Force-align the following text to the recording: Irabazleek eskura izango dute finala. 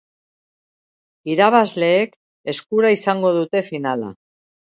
Irabazleek 1.33 2.17
eskura 2.53 2.93
izango 2.97 3.31
dute 3.39 3.65
finala. 3.71 4.13